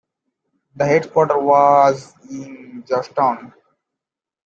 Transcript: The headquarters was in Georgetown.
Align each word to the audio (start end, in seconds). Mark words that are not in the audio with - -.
The 0.77 0.83
headquarters 0.83 1.35
was 1.43 2.11
in 2.27 2.83
Georgetown. 2.87 3.53